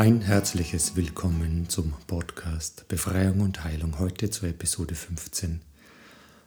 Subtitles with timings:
[0.00, 3.98] Ein herzliches Willkommen zum Podcast Befreiung und Heilung.
[3.98, 5.60] Heute zur Episode 15.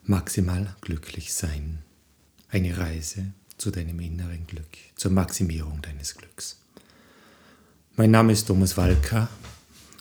[0.05, 1.77] Maximal glücklich sein.
[2.49, 6.61] Eine Reise zu deinem inneren Glück, zur Maximierung deines Glücks.
[7.95, 9.29] Mein Name ist Thomas Walker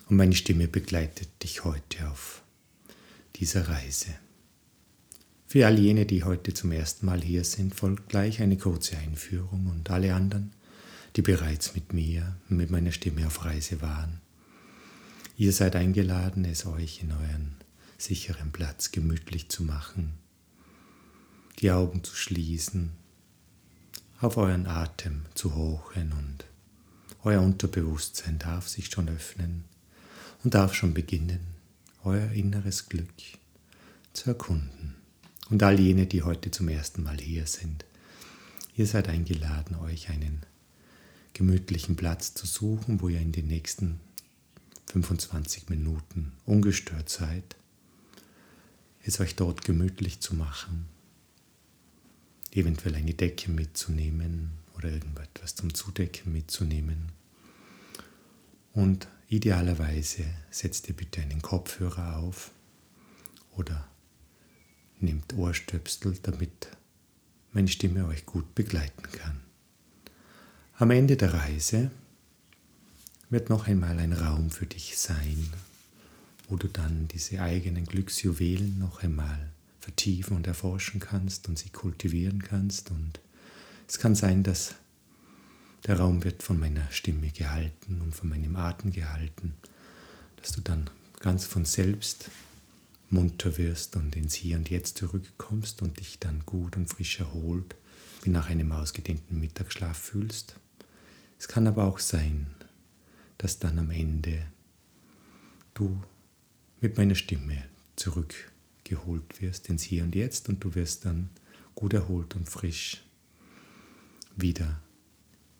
[0.09, 2.41] und meine Stimme begleitet dich heute auf
[3.35, 4.15] dieser Reise.
[5.45, 9.67] Für all jene, die heute zum ersten Mal hier sind, folgt gleich eine kurze Einführung
[9.67, 10.53] und alle anderen,
[11.15, 14.21] die bereits mit mir, mit meiner Stimme auf Reise waren.
[15.37, 17.55] Ihr seid eingeladen, es euch in euren
[17.97, 20.13] sicheren Platz gemütlich zu machen,
[21.59, 22.91] die Augen zu schließen,
[24.19, 26.45] auf euren Atem zu hochen und
[27.23, 29.63] euer Unterbewusstsein darf sich schon öffnen
[30.43, 31.39] und darf schon beginnen,
[32.03, 33.13] euer inneres Glück
[34.11, 34.95] zu erkunden.
[35.49, 37.85] Und all jene, die heute zum ersten Mal hier sind,
[38.75, 40.41] ihr seid eingeladen, euch einen
[41.33, 43.99] gemütlichen Platz zu suchen, wo ihr in den nächsten
[44.87, 47.55] 25 Minuten ungestört seid,
[49.03, 50.85] es euch dort gemütlich zu machen,
[52.51, 57.11] eventuell eine Decke mitzunehmen oder irgendetwas zum Zudecken mitzunehmen.
[58.73, 62.51] Und idealerweise setzt ihr bitte einen Kopfhörer auf
[63.55, 63.87] oder
[64.99, 66.69] nehmt Ohrstöpsel, damit
[67.51, 69.42] meine Stimme euch gut begleiten kann.
[70.83, 71.91] Am Ende der Reise
[73.29, 75.49] wird noch einmal ein Raum für dich sein,
[76.49, 82.43] wo du dann diese eigenen Glücksjuwelen noch einmal vertiefen und erforschen kannst und sie kultivieren
[82.43, 82.91] kannst.
[82.91, 83.21] Und
[83.87, 84.75] es kann sein, dass
[85.87, 89.53] der Raum wird von meiner Stimme gehalten und von meinem Atem gehalten,
[90.41, 90.89] dass du dann
[91.21, 92.29] ganz von selbst
[93.09, 97.73] munter wirst und ins Hier und Jetzt zurückkommst und dich dann gut und frisch erholt,
[98.23, 100.55] wie nach einem ausgedehnten Mittagsschlaf fühlst.
[101.43, 102.47] Es kann aber auch sein,
[103.37, 104.45] dass dann am Ende
[105.73, 106.01] du
[106.79, 107.65] mit meiner Stimme
[107.97, 111.29] zurückgeholt wirst ins Hier und Jetzt und du wirst dann
[111.75, 113.03] gut erholt und frisch
[114.37, 114.79] wieder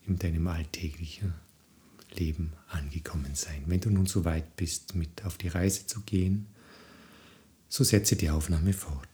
[0.07, 1.33] in deinem alltäglichen
[2.13, 3.63] Leben angekommen sein.
[3.65, 6.47] Wenn du nun so weit bist, mit auf die Reise zu gehen,
[7.67, 9.12] so setze die Aufnahme fort.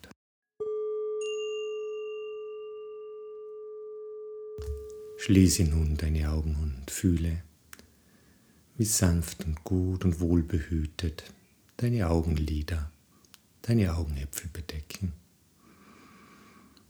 [5.29, 7.43] Schließe nun deine Augen und fühle,
[8.77, 11.23] wie sanft und gut und wohlbehütet
[11.77, 12.91] deine Augenlider,
[13.61, 15.13] deine Augenäpfel bedecken.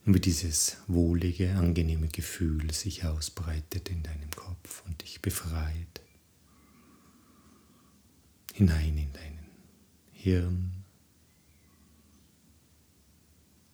[0.06, 6.00] Und wie dieses wohlige, angenehme Gefühl sich ausbreitet in deinem Kopf und dich befreit.
[8.54, 9.48] Hinein in deinen
[10.14, 10.86] Hirn,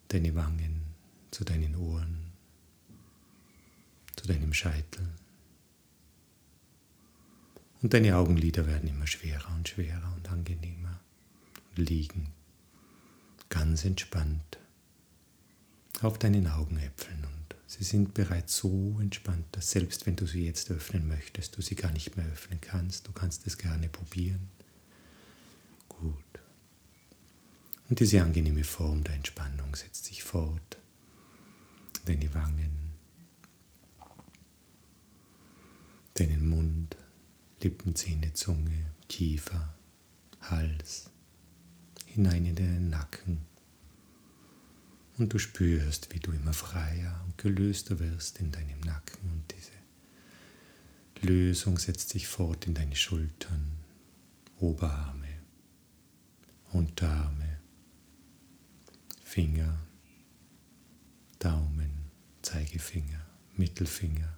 [0.07, 0.81] deine Wangen
[1.29, 2.24] zu deinen Ohren
[4.27, 5.07] deinem Scheitel.
[7.81, 10.99] Und deine Augenlider werden immer schwerer und schwerer und angenehmer
[11.77, 12.31] und liegen
[13.49, 14.57] ganz entspannt
[16.01, 17.23] auf deinen Augenäpfeln.
[17.23, 21.61] Und sie sind bereits so entspannt, dass selbst wenn du sie jetzt öffnen möchtest, du
[21.61, 23.07] sie gar nicht mehr öffnen kannst.
[23.07, 24.49] Du kannst es gerne probieren.
[25.87, 26.23] Gut.
[27.87, 30.77] Und diese angenehme Form der Entspannung setzt sich fort.
[32.05, 32.84] Deine Wangen,
[36.15, 36.95] deinen Mund,
[37.61, 39.75] Lippen, Zähne, Zunge, Kiefer,
[40.41, 41.09] Hals,
[42.05, 43.41] hinein in deinen Nacken.
[45.17, 49.29] Und du spürst, wie du immer freier und gelöster wirst in deinem Nacken.
[49.31, 53.71] Und diese Lösung setzt sich fort in deine Schultern,
[54.59, 55.27] Oberarme,
[56.71, 57.59] Unterarme,
[59.23, 59.79] Finger,
[61.39, 61.91] Daumen,
[62.41, 64.37] Zeigefinger, Mittelfinger,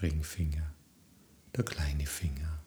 [0.00, 0.74] Ringfinger,
[1.56, 2.62] der kleine Finger.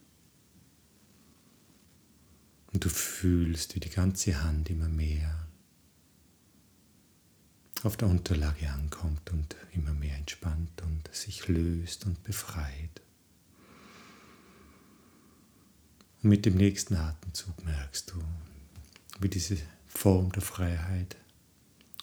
[2.74, 5.48] Und du fühlst, wie die ganze Hand immer mehr
[7.84, 13.02] auf der Unterlage ankommt und immer mehr entspannt und sich löst und befreit.
[16.22, 18.22] Und mit dem nächsten Atemzug merkst du,
[19.20, 19.58] wie diese
[19.88, 21.16] Form der Freiheit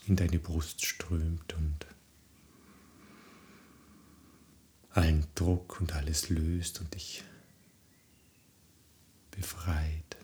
[0.07, 1.87] in deine Brust strömt und
[4.95, 7.25] allen Druck und alles löst und dich
[9.31, 10.17] befreit.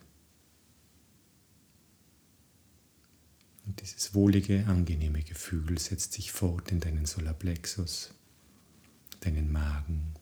[3.67, 8.15] Und dieses wohlige, angenehme Gefühl setzt sich fort in deinen Solarplexus,
[9.20, 10.15] deinen Magen,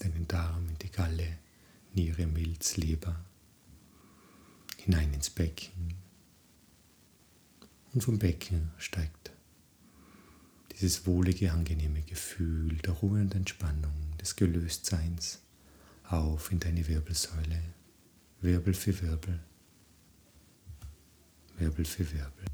[0.00, 1.38] deinen Darm, in die Galle,
[1.92, 3.24] Niere, Milz, Leber,
[4.78, 5.94] hinein ins Becken.
[7.92, 9.33] Und vom Becken steigt
[10.74, 15.40] dieses wohlige, angenehme Gefühl der Ruhe und Entspannung, des Gelöstseins
[16.04, 17.62] auf in deine Wirbelsäule,
[18.40, 19.40] Wirbel für Wirbel,
[21.58, 22.44] Wirbel für Wirbel.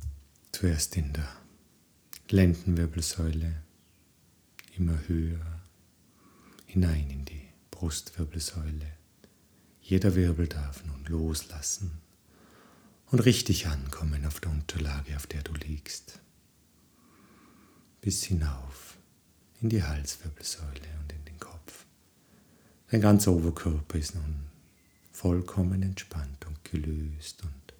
[0.52, 1.28] Zuerst in der
[2.28, 3.62] Lendenwirbelsäule,
[4.76, 5.60] immer höher,
[6.66, 8.92] hinein in die Brustwirbelsäule.
[9.80, 12.00] Jeder Wirbel darf nun loslassen
[13.06, 16.20] und richtig ankommen auf der Unterlage, auf der du liegst.
[18.00, 18.96] Bis hinauf
[19.60, 21.84] in die Halswirbelsäule und in den Kopf.
[22.90, 24.46] Dein ganzer Oberkörper ist nun
[25.12, 27.74] vollkommen entspannt und gelöst und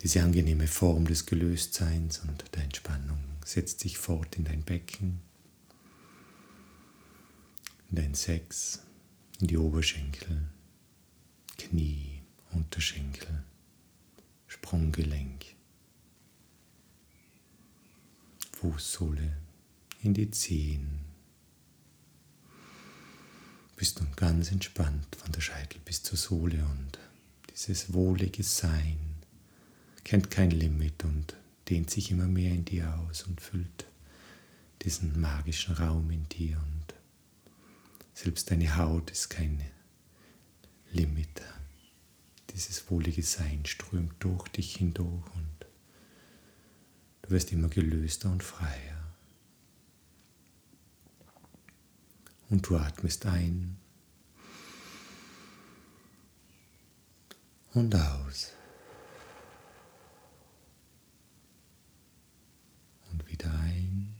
[0.00, 5.20] diese angenehme Form des Gelöstseins und der Entspannung setzt sich fort in dein Becken,
[7.90, 8.82] in dein Sex,
[9.40, 10.48] in die Oberschenkel,
[11.56, 12.22] Knie,
[12.52, 13.42] Unterschenkel,
[14.46, 15.46] Sprunggelenk,
[18.60, 19.36] Fußsohle,
[20.02, 20.98] in die Zehen.
[23.76, 26.98] Bist nun ganz entspannt von der Scheitel bis zur Sohle und
[27.50, 28.98] dieses wohlige Sein
[30.02, 31.36] kennt kein Limit und
[31.68, 33.86] dehnt sich immer mehr in dir aus und füllt
[34.82, 36.94] diesen magischen Raum in dir und
[38.12, 39.62] selbst deine Haut ist kein
[40.90, 41.42] Limit.
[42.52, 45.47] Dieses wohlige Sein strömt durch dich hindurch und
[47.28, 48.96] du wirst immer gelöster und freier.
[52.48, 53.76] Und du atmest ein
[57.74, 58.52] und aus.
[63.12, 64.14] Und wieder ein.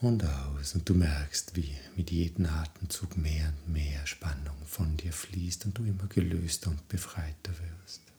[0.00, 0.76] Und aus.
[0.76, 5.76] Und du merkst, wie mit jedem Atemzug mehr und mehr Spannung von dir fließt und
[5.76, 8.09] du immer gelöster und befreiter wirst.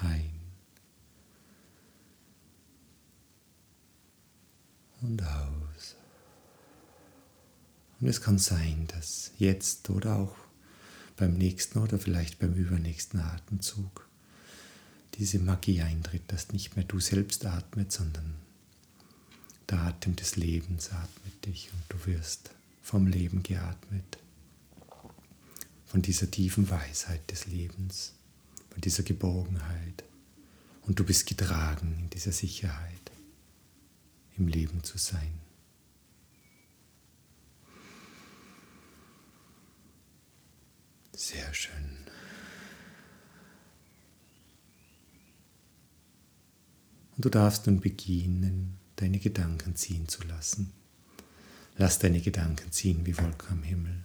[0.00, 0.42] Ein.
[5.02, 5.96] und aus.
[8.00, 10.34] Und es kann sein, dass jetzt oder auch
[11.16, 14.08] beim nächsten oder vielleicht beim übernächsten Atemzug
[15.14, 18.34] diese Magie eintritt, dass nicht mehr du selbst atmet, sondern
[19.68, 22.50] der Atem des Lebens atmet dich und du wirst
[22.82, 24.18] vom Leben geatmet,
[25.86, 28.14] von dieser tiefen Weisheit des Lebens,
[28.72, 30.02] von dieser Geborgenheit
[30.82, 33.12] und du bist getragen in dieser Sicherheit
[34.38, 35.40] im Leben zu sein.
[41.14, 41.98] Sehr schön.
[47.16, 50.72] Und du darfst nun beginnen, deine Gedanken ziehen zu lassen.
[51.76, 54.04] Lass deine Gedanken ziehen wie Wolken am Himmel.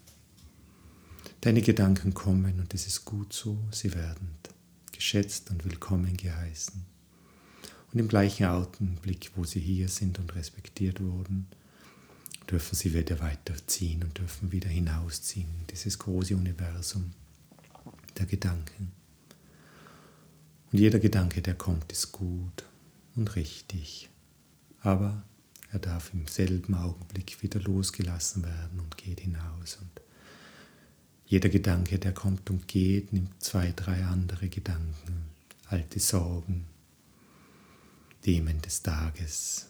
[1.40, 4.38] Deine Gedanken kommen und es ist gut so, sie werden
[4.98, 6.84] geschätzt und willkommen geheißen.
[7.94, 11.48] Und im gleichen Augenblick, wo sie hier sind und respektiert wurden,
[12.50, 17.14] dürfen sie wieder weiterziehen und dürfen wieder hinausziehen in dieses große Universum
[18.18, 18.92] der Gedanken.
[20.72, 22.66] Und jeder Gedanke, der kommt, ist gut
[23.16, 24.10] und richtig.
[24.82, 25.24] Aber
[25.72, 29.78] er darf im selben Augenblick wieder losgelassen werden und geht hinaus.
[29.80, 30.02] Und
[31.28, 35.30] jeder Gedanke, der kommt und geht, nimmt zwei, drei andere Gedanken,
[35.66, 36.66] alte Sorgen,
[38.22, 39.68] Themen des Tages,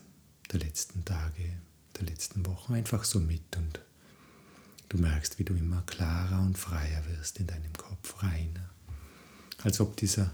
[0.51, 1.53] der letzten Tage,
[1.99, 3.79] der letzten Wochen einfach so mit und
[4.89, 8.69] du merkst, wie du immer klarer und freier wirst in deinem Kopf, reiner.
[9.63, 10.31] Als ob dieser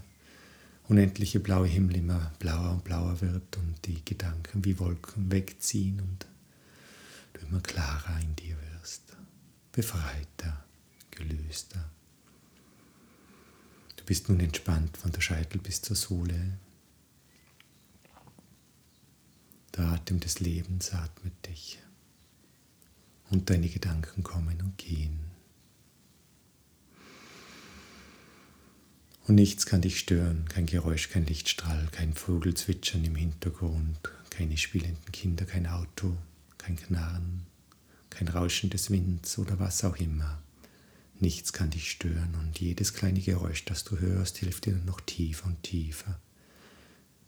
[0.88, 6.26] unendliche blaue Himmel immer blauer und blauer wird und die Gedanken wie Wolken wegziehen und
[7.32, 9.02] du immer klarer in dir wirst,
[9.72, 10.63] befreiter,
[11.14, 11.90] gelöster.
[13.96, 16.58] Du bist nun entspannt von der Scheitel bis zur Sohle,
[19.76, 21.80] Der Atem des Lebens atmet dich
[23.30, 25.18] und deine Gedanken kommen und gehen.
[29.26, 33.98] Und nichts kann dich stören, kein Geräusch, kein Lichtstrahl, kein Vogelzwitschern im Hintergrund,
[34.30, 36.16] keine spielenden Kinder, kein Auto,
[36.58, 37.46] kein Knarren,
[38.10, 40.43] kein Rauschen des Winds oder was auch immer.
[41.20, 45.46] Nichts kann dich stören und jedes kleine Geräusch, das du hörst, hilft dir noch tiefer
[45.46, 46.20] und tiefer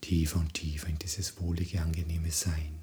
[0.06, 2.78] tiefer und tiefer in dieses wohlige, angenehme Sein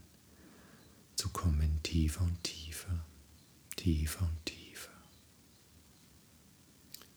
[1.15, 3.05] zu kommen, tiefer und tiefer,
[3.75, 4.91] tiefer und tiefer.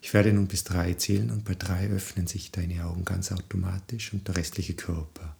[0.00, 4.12] Ich werde nun bis drei zählen und bei drei öffnen sich deine Augen ganz automatisch
[4.12, 5.36] und der restliche Körper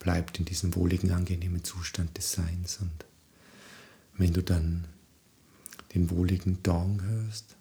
[0.00, 2.78] bleibt in diesem wohligen, angenehmen Zustand des Seins.
[2.80, 3.04] Und
[4.16, 4.88] wenn du dann
[5.94, 7.56] den wohligen Dong hörst,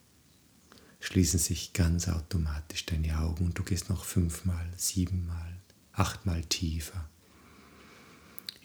[0.99, 5.57] schließen sich ganz automatisch deine Augen und du gehst noch fünfmal, siebenmal,
[5.93, 7.09] achtmal tiefer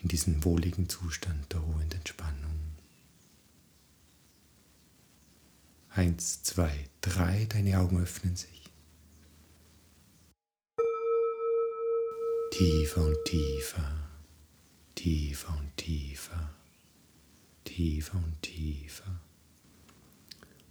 [0.03, 2.75] in diesen wohligen Zustand der Ruhe und Entspannung.
[5.89, 8.65] Eins, zwei, drei, deine Augen öffnen sich.
[12.51, 14.11] Tiefer und tiefer,
[14.95, 16.51] tiefer und tiefer,
[17.65, 19.24] tiefer und tiefer.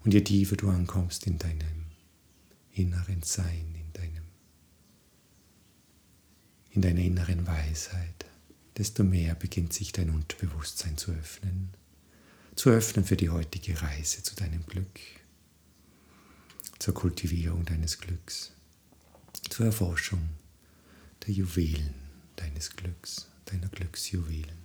[0.04, 1.86] Und je tiefer du ankommst in deinem
[2.74, 4.24] inneren Sein, in deinem,
[6.72, 8.26] in deiner inneren Weisheit,
[8.78, 11.74] desto mehr beginnt sich dein Unterbewusstsein zu öffnen
[12.56, 15.00] zu öffnen für die heutige Reise zu deinem Glück,
[16.80, 18.52] zur Kultivierung deines Glücks,
[19.50, 20.22] zur Erforschung
[21.26, 21.96] der Juwelen
[22.36, 24.63] deines Glücks, deiner Glücksjuwelen.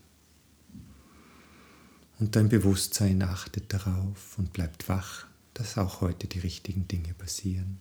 [2.19, 7.81] Und dein Bewusstsein achtet darauf und bleibt wach, dass auch heute die richtigen Dinge passieren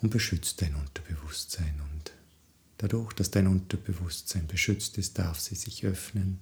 [0.00, 1.80] und beschützt dein Unterbewusstsein.
[1.92, 2.12] Und
[2.78, 6.38] dadurch, dass dein Unterbewusstsein beschützt ist, darf sie sich öffnen,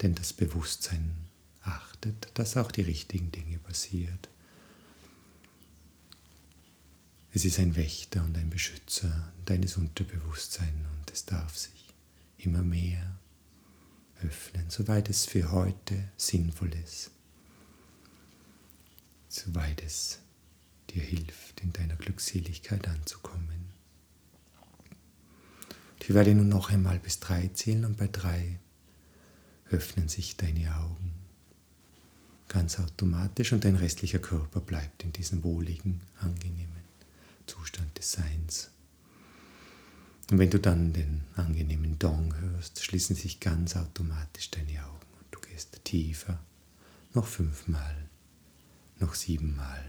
[0.00, 1.10] denn das Bewusstsein
[1.62, 4.28] achtet, dass auch die richtigen Dinge passiert.
[7.32, 11.94] Es ist ein Wächter und ein Beschützer deines Unterbewusstseins und es darf sich
[12.38, 13.19] immer mehr
[14.24, 17.10] öffnen, soweit es für heute sinnvoll ist,
[19.28, 20.18] soweit es
[20.90, 23.70] dir hilft, in deiner Glückseligkeit anzukommen.
[26.00, 28.58] Ich werde nun noch einmal bis drei zählen und bei drei
[29.70, 31.12] öffnen sich deine Augen
[32.50, 36.68] ganz automatisch und dein restlicher Körper bleibt in diesem wohligen, angenehmen
[37.46, 38.70] Zustand des Seins.
[40.30, 45.26] Und wenn du dann den angenehmen Dong hörst, schließen sich ganz automatisch deine Augen und
[45.32, 46.38] du gehst tiefer,
[47.14, 48.08] noch fünfmal,
[49.00, 49.84] noch siebenmal,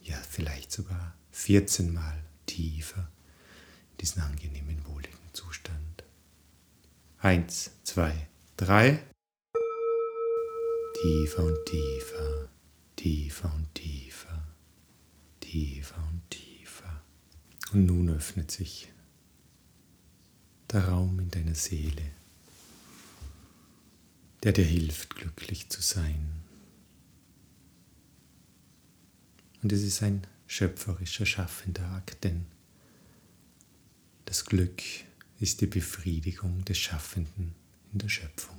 [0.00, 3.08] ja vielleicht sogar 14 Mal tiefer
[3.92, 6.02] in diesen angenehmen, wohligen Zustand.
[7.18, 8.26] Eins, zwei,
[8.56, 9.04] drei
[11.00, 12.48] tiefer und tiefer,
[12.96, 14.48] tiefer und tiefer,
[15.38, 17.02] tiefer und tiefer.
[17.72, 18.91] Und nun öffnet sich
[20.72, 22.10] der Raum in deiner Seele,
[24.42, 26.42] der dir hilft, glücklich zu sein.
[29.62, 32.46] Und es ist ein schöpferischer, schaffender Akt, denn
[34.24, 34.82] das Glück
[35.40, 37.54] ist die Befriedigung des Schaffenden
[37.92, 38.58] in der Schöpfung.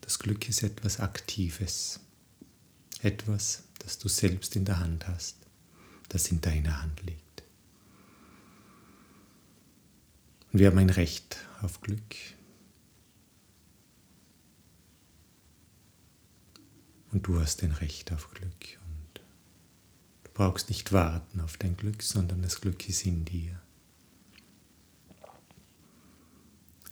[0.00, 2.00] Das Glück ist etwas Aktives,
[3.02, 5.36] etwas, das du selbst in der Hand hast,
[6.08, 7.27] das in deiner Hand liegt.
[10.58, 12.16] Und wir haben ein Recht auf Glück.
[17.12, 18.80] Und du hast ein Recht auf Glück.
[18.88, 19.20] Und
[20.24, 23.62] du brauchst nicht warten auf dein Glück, sondern das Glück ist in dir.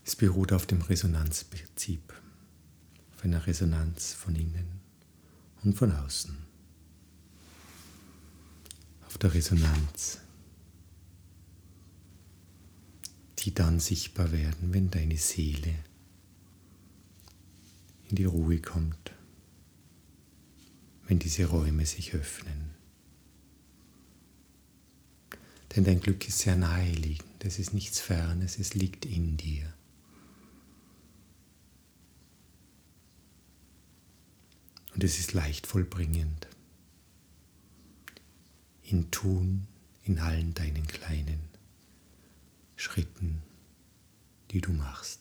[0.04, 2.14] Es beruht auf dem Resonanzprinzip
[3.16, 4.80] auf einer Resonanz von innen
[5.64, 6.38] und von außen.
[9.08, 10.20] Auf der Resonanz,
[13.40, 15.74] die dann sichtbar werden, wenn deine Seele
[18.08, 19.12] in die Ruhe kommt,
[21.06, 22.70] wenn diese Räume sich öffnen.
[25.74, 29.72] Denn dein Glück ist sehr naheliegend, es ist nichts Fernes, es liegt in dir.
[34.94, 36.48] Und es ist leicht vollbringend.
[38.84, 39.66] In Tun,
[40.04, 41.55] in allen deinen kleinen
[42.76, 43.42] Schritten,
[44.50, 45.20] die du machst.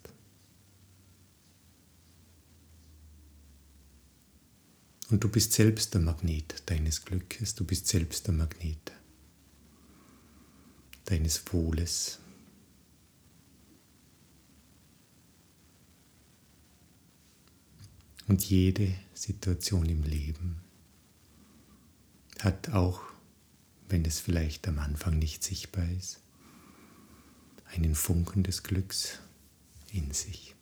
[5.10, 8.92] Und du bist selbst der Magnet deines Glückes, du bist selbst der Magnet
[11.06, 12.20] deines Wohles,
[18.28, 20.60] Und jede Situation im Leben
[22.40, 23.02] hat auch,
[23.88, 26.20] wenn es vielleicht am Anfang nicht sichtbar ist,
[27.74, 29.20] einen Funken des Glücks
[29.92, 30.56] in sich.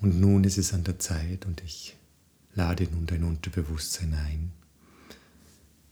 [0.00, 1.96] Und nun ist es an der Zeit und ich
[2.54, 4.52] lade nun dein Unterbewusstsein ein,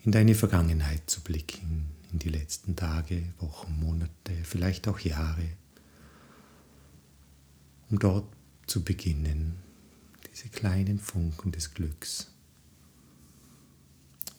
[0.04, 5.46] in deine Vergangenheit zu blicken, in die letzten Tage, Wochen, Monate, vielleicht auch Jahre,
[7.88, 8.26] um dort
[8.66, 9.56] zu beginnen,
[10.32, 12.32] diese kleinen Funken des Glücks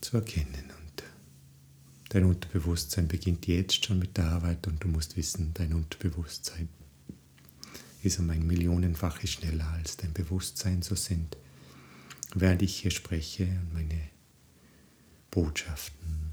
[0.02, 0.72] zu erkennen.
[0.80, 1.04] Und
[2.10, 6.68] dein Unterbewusstsein beginnt jetzt schon mit der Arbeit und du musst wissen, dein Unterbewusstsein
[8.04, 10.82] ist um ein Millionenfaches schneller als dein Bewusstsein.
[10.82, 11.38] So sind,
[12.34, 14.10] während ich hier spreche und meine
[15.30, 16.32] Botschaften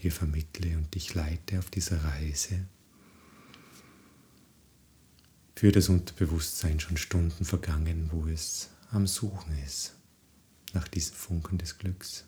[0.00, 2.66] dir vermittle und dich leite auf dieser Reise,
[5.54, 9.94] für das Unterbewusstsein schon Stunden vergangen, wo es am Suchen ist
[10.74, 12.24] nach diesen Funken des Glücks.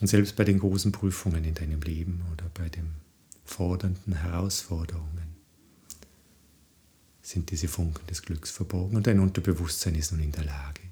[0.00, 2.90] Und selbst bei den großen Prüfungen in deinem Leben oder bei den
[3.44, 5.34] fordernden Herausforderungen
[7.22, 10.82] sind diese Funken des Glücks verborgen und dein Unterbewusstsein ist nun in der Lage,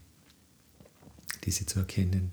[1.45, 2.33] diese zu erkennen.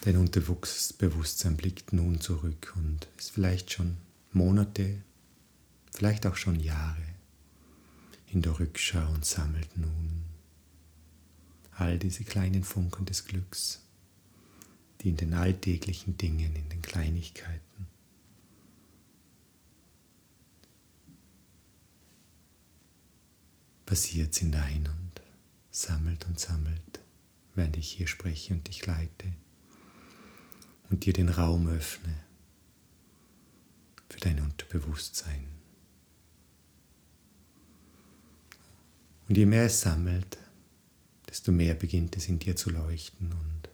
[0.00, 3.96] Dein Unterbewusstsein blickt nun zurück und ist vielleicht schon
[4.32, 5.02] Monate,
[5.92, 7.05] vielleicht auch schon Jahre
[8.36, 10.26] in der Rückschau und sammelt nun
[11.70, 13.80] all diese kleinen Funken des Glücks,
[15.00, 17.86] die in den alltäglichen Dingen, in den Kleinigkeiten
[23.86, 25.22] passiert sind ein und
[25.70, 27.00] sammelt und sammelt,
[27.54, 29.32] während ich hier spreche und dich leite
[30.90, 32.20] und dir den Raum öffne
[34.10, 35.55] für dein Unterbewusstsein.
[39.28, 40.38] Und je mehr es sammelt,
[41.28, 43.68] desto mehr beginnt es in dir zu leuchten und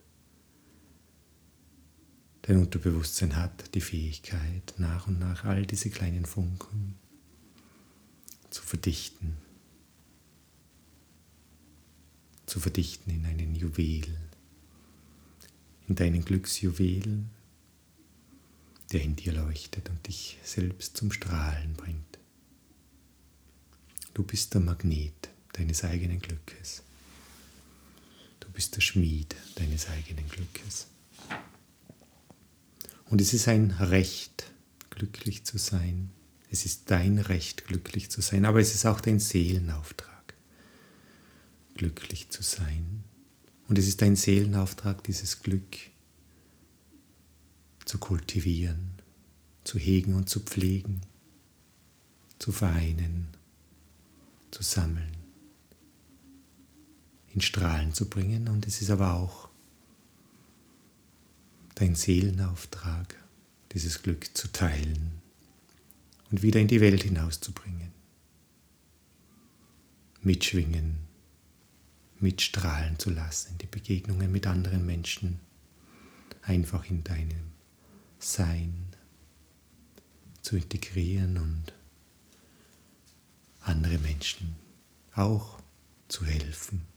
[2.42, 6.96] dein Unterbewusstsein hat die Fähigkeit, nach und nach all diese kleinen Funken
[8.50, 9.36] zu verdichten,
[12.46, 14.18] zu verdichten in einen Juwel,
[15.86, 17.24] in deinen Glücksjuwel,
[18.92, 22.18] der in dir leuchtet und dich selbst zum Strahlen bringt.
[24.14, 26.82] Du bist der Magnet deines eigenen Glückes.
[28.40, 30.86] Du bist der Schmied deines eigenen Glückes.
[33.06, 34.50] Und es ist ein Recht,
[34.90, 36.10] glücklich zu sein.
[36.50, 40.34] Es ist dein Recht, glücklich zu sein, aber es ist auch dein Seelenauftrag,
[41.74, 43.04] glücklich zu sein.
[43.68, 45.76] Und es ist dein Seelenauftrag, dieses Glück
[47.84, 48.92] zu kultivieren,
[49.64, 51.00] zu hegen und zu pflegen,
[52.38, 53.28] zu vereinen,
[54.50, 55.21] zu sammeln
[57.34, 58.48] in Strahlen zu bringen.
[58.48, 59.48] Und es ist aber auch
[61.74, 63.16] dein Seelenauftrag,
[63.72, 65.22] dieses Glück zu teilen
[66.30, 67.92] und wieder in die Welt hinauszubringen.
[70.20, 70.98] Mitschwingen,
[72.20, 75.40] mitstrahlen zu lassen, die Begegnungen mit anderen Menschen,
[76.42, 77.52] einfach in deinem
[78.18, 78.86] Sein
[80.42, 81.72] zu integrieren und
[83.62, 84.56] andere Menschen
[85.14, 85.58] auch
[86.08, 86.91] zu helfen.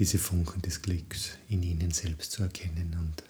[0.00, 2.96] Diese Funken des Glücks in ihnen selbst zu erkennen.
[2.98, 3.22] Und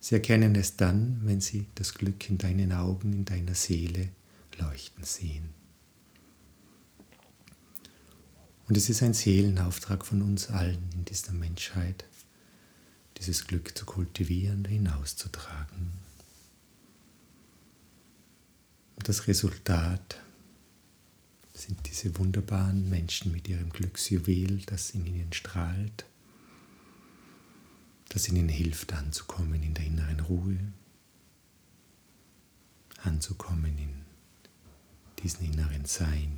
[0.00, 4.08] sie erkennen es dann, wenn sie das Glück in deinen Augen, in deiner Seele
[4.58, 5.50] leuchten sehen.
[8.66, 12.06] Und es ist ein Seelenauftrag von uns allen in dieser Menschheit,
[13.18, 15.92] dieses Glück zu kultivieren, hinauszutragen.
[18.96, 20.18] Und das Resultat
[21.56, 26.04] sind diese wunderbaren Menschen mit ihrem Glücksjuwel, das in ihnen strahlt,
[28.10, 30.58] das ihnen hilft anzukommen in der inneren Ruhe,
[33.02, 34.04] anzukommen in
[35.22, 36.36] diesen inneren Sein,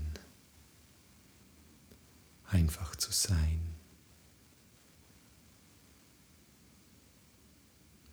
[2.46, 3.61] einfach zu sein,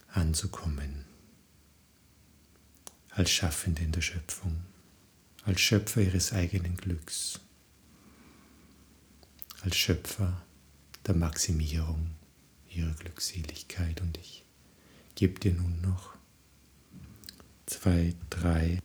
[0.08, 1.06] anzukommen
[3.12, 4.64] als Schaffende in der Schöpfung
[5.46, 7.40] als Schöpfer ihres eigenen Glücks,
[9.62, 10.42] als Schöpfer
[11.06, 12.12] der Maximierung
[12.70, 14.02] ihrer Glückseligkeit.
[14.02, 14.44] Und ich
[15.14, 16.16] gebe dir nun noch
[17.68, 18.80] zwei, drei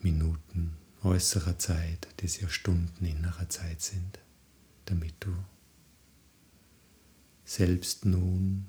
[0.00, 4.20] Minuten äußerer Zeit, die ja Stunden innerer Zeit sind,
[4.84, 5.34] damit du
[7.44, 8.66] selbst nun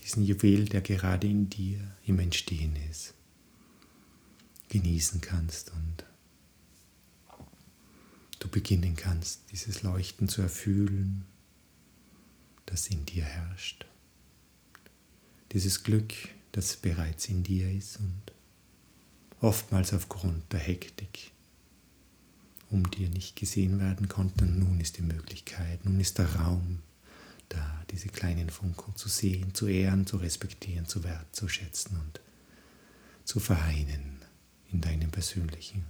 [0.00, 3.14] diesen Juwel, der gerade in dir im Entstehen ist,
[4.70, 6.04] genießen kannst und
[8.38, 11.26] du beginnen kannst, dieses Leuchten zu erfühlen,
[12.66, 13.84] das in dir herrscht.
[15.52, 16.14] Dieses Glück,
[16.52, 18.22] das bereits in dir ist und
[19.40, 21.32] oftmals aufgrund der Hektik
[22.70, 24.46] um dir nicht gesehen werden konnte.
[24.46, 26.78] Nun ist die Möglichkeit, nun ist der Raum
[27.48, 32.20] da, diese kleinen Funken zu sehen, zu ehren, zu respektieren, zu wertzuschätzen und
[33.24, 34.19] zu vereinen
[34.72, 35.84] in deinem persönlichen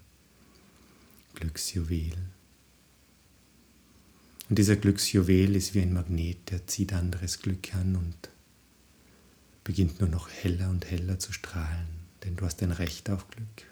[1.35, 2.17] Glücksjuwel.
[4.49, 8.31] Und dieser Glücksjuwel ist wie ein Magnet, der zieht anderes Glück an und
[9.63, 11.89] beginnt nur noch heller und heller zu strahlen,
[12.25, 13.67] denn du hast ein Recht auf Glück.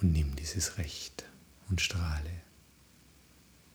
[0.00, 1.24] Und nimm dieses Recht
[1.68, 2.42] und strahle.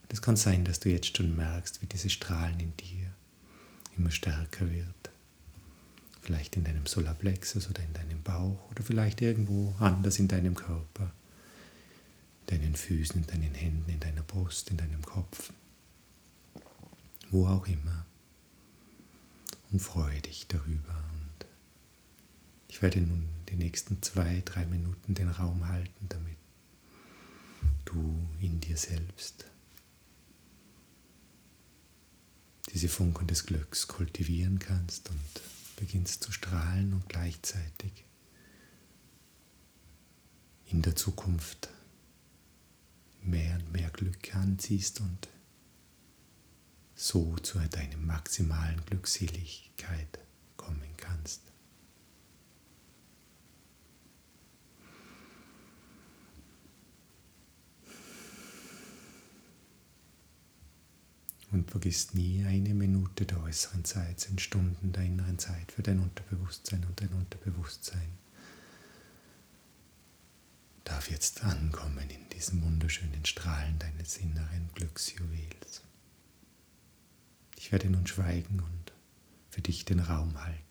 [0.10, 3.14] Es kann sein, dass du jetzt schon merkst, wie diese Strahlen in dir
[3.98, 4.97] immer stärker wird.
[6.28, 11.14] Vielleicht in deinem Solarplexus oder in deinem Bauch oder vielleicht irgendwo anders in deinem Körper,
[12.42, 15.54] in deinen Füßen, in deinen Händen, in deiner Brust, in deinem Kopf,
[17.32, 18.06] wo auch immer.
[19.72, 21.02] Und freue dich darüber.
[21.14, 21.46] Und
[22.68, 26.36] ich werde nun die nächsten zwei, drei Minuten den Raum halten, damit
[27.86, 29.46] du in dir selbst
[32.74, 38.04] diese Funken des Glücks kultivieren kannst und beginnst zu strahlen und gleichzeitig
[40.66, 41.70] in der Zukunft
[43.22, 45.30] mehr und mehr Glück anziehst und
[46.94, 50.20] so zu deiner maximalen Glückseligkeit
[50.58, 51.42] kommen kannst.
[61.58, 66.00] Und vergiss nie eine Minute der äußeren Zeit, sind Stunden der inneren Zeit für dein
[66.00, 68.10] Unterbewusstsein und dein Unterbewusstsein
[70.84, 75.82] darf jetzt ankommen in diesem wunderschönen Strahlen deines inneren Glücksjuwels.
[77.58, 78.94] Ich werde nun schweigen und
[79.50, 80.67] für dich den Raum halten.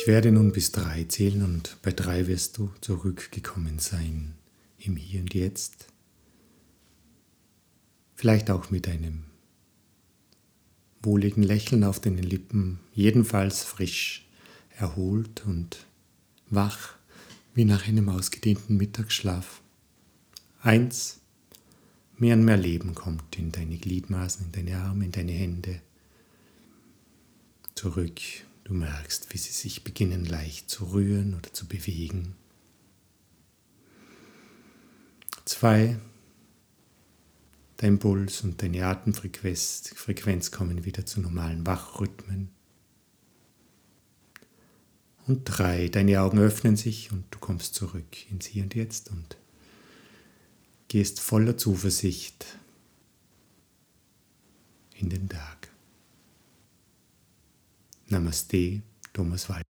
[0.00, 4.32] Ich werde nun bis drei zählen und bei drei wirst du zurückgekommen sein
[4.78, 5.88] im Hier und Jetzt.
[8.14, 9.24] Vielleicht auch mit einem
[11.02, 14.26] wohligen Lächeln auf deinen Lippen, jedenfalls frisch,
[14.78, 15.84] erholt und
[16.48, 16.94] wach
[17.52, 19.60] wie nach einem ausgedehnten Mittagsschlaf.
[20.62, 21.20] Eins,
[22.16, 25.82] mehr und mehr Leben kommt in deine Gliedmaßen, in deine Arme, in deine Hände.
[27.74, 28.18] Zurück
[28.70, 32.36] Du merkst, wie sie sich beginnen leicht zu rühren oder zu bewegen.
[35.44, 35.98] Zwei,
[37.78, 42.50] dein Puls und deine Atemfrequenz Frequenz kommen wieder zu normalen Wachrhythmen.
[45.26, 49.36] Und drei, deine Augen öffnen sich und du kommst zurück ins Hier und Jetzt und
[50.86, 52.46] gehst voller Zuversicht
[54.94, 55.69] in den Tag.
[58.10, 59.69] Namaste, Thomas Wald.